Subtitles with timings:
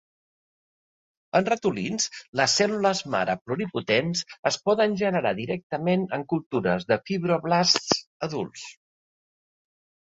[1.39, 2.07] En ratolins,
[2.41, 8.67] les cèl·lules mare pluripotents es poden generar directament en cultures de fibroblasts adults.